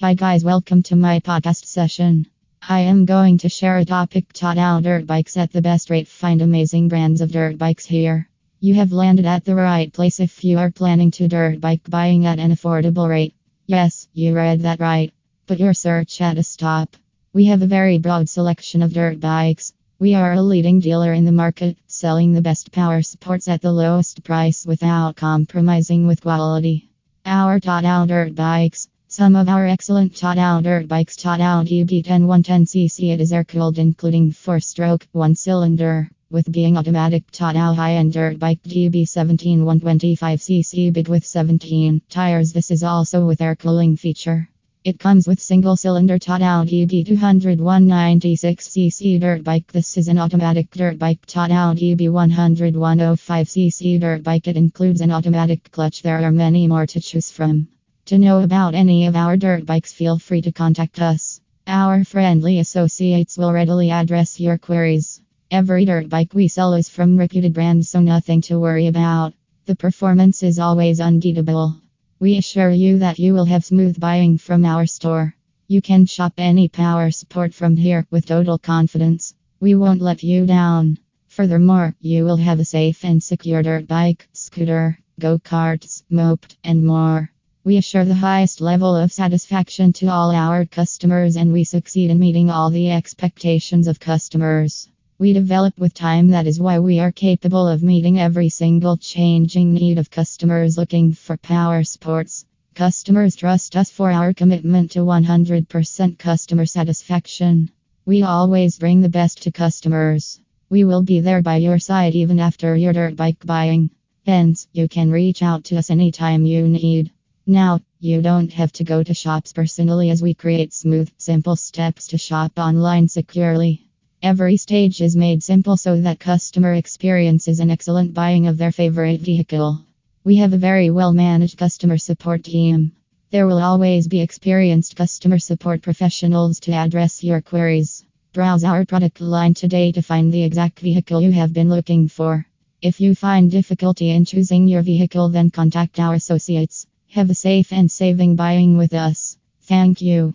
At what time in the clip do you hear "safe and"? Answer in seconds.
82.64-83.22, 147.34-147.90